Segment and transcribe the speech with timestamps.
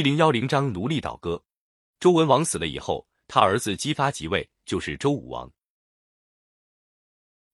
[0.00, 1.44] 一零幺零章奴隶倒戈。
[1.98, 5.52] 周文王死了以后，他儿子姬发即位，就是周武王。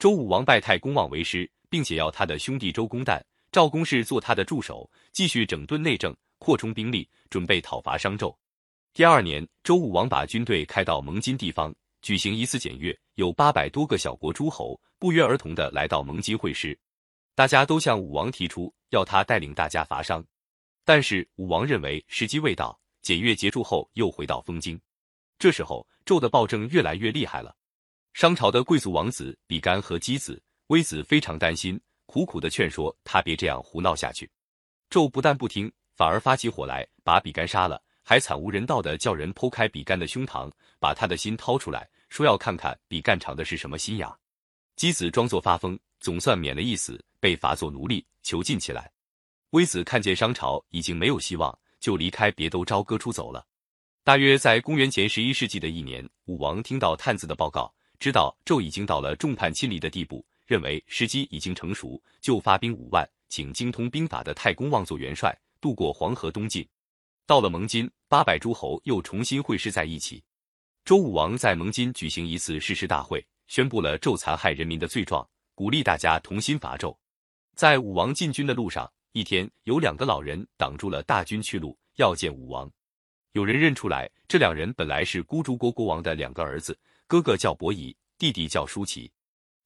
[0.00, 8.36] 周武王拜太公望为师，并且要他的兄弟周公旦、赵公氏做他的助手，继续整顿内政，扩充兵力，准备讨伐商纣。
[8.92, 16.76] 第二年，周武王把军队开到蒙津地方，举行一次检阅，有八百多个小国诸侯不约而同的来到蒙津会师，
[17.36, 20.26] 大家都向武王提出要他带领大家伐商，
[20.84, 24.80] 但是武王认为时机未到，检阅结束后又回到封京。
[25.38, 27.56] 这时候，纣的暴政越来越厉害了。
[28.12, 34.30] 商朝的贵族王子比干和姬子、微子非常担心，苦苦的劝说他别这样胡闹下去。
[34.90, 44.06] 纣不但不听，反而发起火来，把比干杀了，还惨无人道的叫人剖开比干的胸膛，把他的心掏出来，说要看看比干藏的是什么心眼。
[44.76, 48.91] 姬子装作发疯，总算免了一死，被罚做奴隶，囚禁起来。
[49.52, 53.46] 微子看见商朝已经没有希望，就离开别都朝歌出走了。
[54.02, 57.72] 大约在公元前十一世纪的一年，武王听到探子的报告。
[57.98, 66.66] 知道纣已经到了众叛亲离的地步，认为时机已经成熟，就发兵五万，请精通兵法的太公望做元帅，渡过黄河东进。
[67.26, 70.24] 到了蒙津，八百诸侯又重新会师在一起。
[70.82, 76.96] 周武王在蒙津举行一次誓师大会，宣布了纣残害人民的罪状，鼓励大家同心伐纣。
[77.54, 82.70] 在武王进军的路上，一天有两个老人挡住了大军去路，要见武王。
[83.32, 86.78] 有人认出来，这两人本来是孤竹国国王的两个儿子。
[87.06, 89.12] 哥哥叫伯夷，弟弟叫叔齐。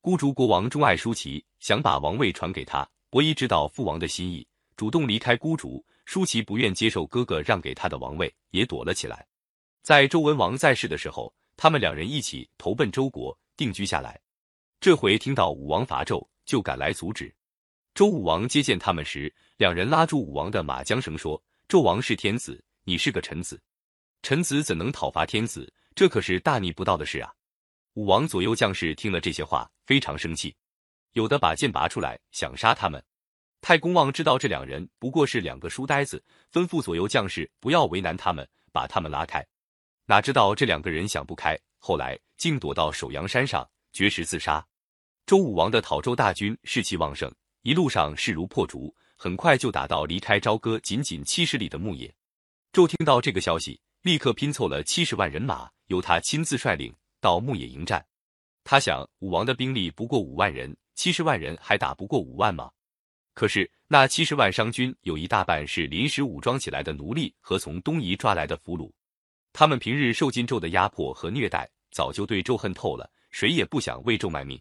[0.00, 2.88] 孤竹国王钟爱叔齐，想把王位传给他。
[3.10, 5.84] 伯夷知道父王的心意，主动离开孤竹。
[6.06, 9.26] 叔齐不愿接受哥哥让给他的王位，也躲了起来。
[9.82, 14.18] 在周文王在世的时候，他们两人一起投奔周国，定居下来。
[14.80, 17.34] 这回听到武王伐纣，就赶来阻止。
[17.94, 23.60] 周武王接见他们时，两人拉住武王的马缰绳说：“纣王是天子，你是个臣子，
[24.20, 27.32] 臣子怎能讨伐天子？”这可是大逆不道的事啊！
[27.92, 30.52] 武王左右将士听了这些话，非常生气，
[31.12, 33.00] 有的把剑拔出来想杀他们。
[33.60, 36.20] 太公望知道这两人不过是两个书呆子，
[36.52, 39.46] 吩咐左右将士不要为难他们，把他们拉开。
[40.06, 44.66] 哪知道这两个人想不开，后来竟躲到首阳山上绝食自杀。
[45.26, 47.32] 周武王的讨周大军士气旺盛，
[47.64, 52.14] 一路上势如破竹，很快就打到离开朝歌仅仅七十里的牧野。
[52.74, 53.80] 纣听到这个消息。
[54.02, 58.04] 立刻拼凑了七十万人马，由他亲自率领到牧野迎战。
[58.62, 62.70] 他想，武王的兵力不过五万人，七十万人还打不过五万吗？
[63.32, 68.92] 可是那七十万商军有一大半是临时武装起来的奴隶和从东夷抓来的俘虏，
[69.54, 74.60] 他们平日受尽纣的压迫和虐待，早就对纣恨透了，谁也不想为纣卖命。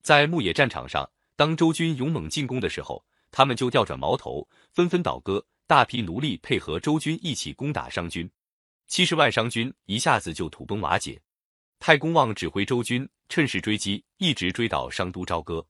[0.00, 8.28] 在牧野战场上，当周军勇猛进攻的时候，他们就调转矛头，纷纷倒戈，大批奴隶配合周军一起攻打商军。
[8.86, 11.20] 七十万商军一下子就土崩瓦解，
[11.78, 15.66] 太公望指挥周军趁势追击，一直追到商都朝歌。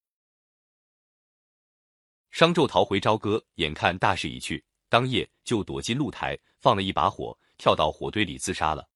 [2.31, 8.87] 商纣逃回朝歌，眼看大势已去，当夜就躲进露台，放了一把火，跳到火堆里自杀了。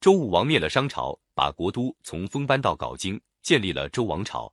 [0.00, 4.52] 周武王灭了商朝，把国都从封搬到镐京，建立了周王朝。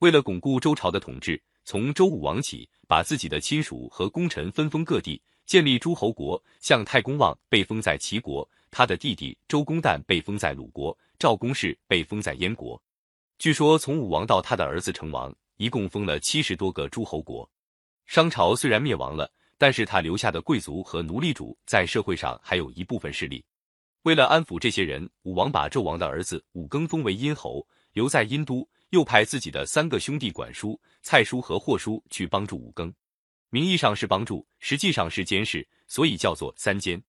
[0.00, 5.20] 为了巩固周朝的统治，从周武王起，把自己的亲属和功臣分封各地。
[5.44, 12.80] 建立诸侯国，像太公望被封在齐国，他的弟弟周公旦被封在鲁国，赵公氏被封在燕国。
[13.38, 17.50] 据说从武王到他的儿子成王，一共封了七十多个诸侯国。
[18.04, 23.42] 商朝虽然灭亡了，但是他留下的贵族和奴隶主在社会上还有一部分势力。
[24.02, 32.92] 为了安抚这些人，武王把纣王的儿子武庚封为殷侯，留在殷都，又派自己的三个兄弟管叔、蔡叔和霍叔去帮助武庚。
[33.50, 37.02] 名义上是帮助，实际上是监视，所以叫做三监。